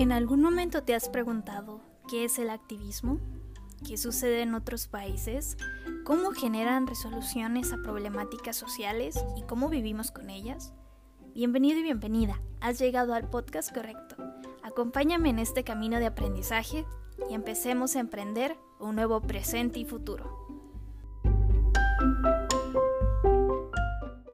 ¿En 0.00 0.12
algún 0.12 0.40
momento 0.40 0.82
te 0.82 0.94
has 0.94 1.10
preguntado 1.10 1.82
qué 2.08 2.24
es 2.24 2.38
el 2.38 2.48
activismo? 2.48 3.20
¿Qué 3.86 3.98
sucede 3.98 4.40
en 4.40 4.54
otros 4.54 4.86
países? 4.86 5.58
¿Cómo 6.06 6.30
generan 6.30 6.86
resoluciones 6.86 7.70
a 7.74 7.82
problemáticas 7.82 8.56
sociales 8.56 9.22
y 9.36 9.42
cómo 9.42 9.68
vivimos 9.68 10.10
con 10.10 10.30
ellas? 10.30 10.72
Bienvenido 11.34 11.80
y 11.80 11.82
bienvenida, 11.82 12.40
has 12.62 12.78
llegado 12.78 13.12
al 13.12 13.28
podcast 13.28 13.74
correcto. 13.74 14.16
Acompáñame 14.62 15.28
en 15.28 15.38
este 15.38 15.64
camino 15.64 15.98
de 15.98 16.06
aprendizaje 16.06 16.86
y 17.30 17.34
empecemos 17.34 17.94
a 17.94 18.00
emprender 18.00 18.56
un 18.78 18.94
nuevo 18.94 19.20
presente 19.20 19.80
y 19.80 19.84
futuro. 19.84 20.39